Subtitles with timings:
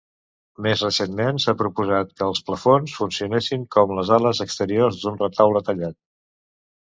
[0.65, 5.99] Més recentment s'ha proposat que els plafons funcionessin com les ales exteriors d'un retaule tallat.